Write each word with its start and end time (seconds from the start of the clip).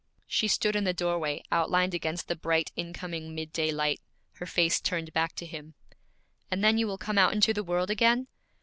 She 0.25 0.47
stood 0.47 0.75
in 0.75 0.83
the 0.83 0.95
doorway, 0.95 1.43
outlined 1.51 1.93
against 1.93 2.27
the 2.27 2.35
bright 2.35 2.71
incoming 2.75 3.35
mid 3.35 3.53
daylight, 3.53 4.01
her 4.37 4.47
face 4.47 4.81
turned 4.81 5.13
back 5.13 5.35
to 5.35 5.45
him. 5.45 5.75
'And 6.49 6.63
then 6.63 6.79
you 6.79 6.87
will 6.87 6.97
come 6.97 7.19
out 7.19 7.33
into 7.33 7.53
the 7.53 7.63
world 7.63 7.91
again? 7.91 8.25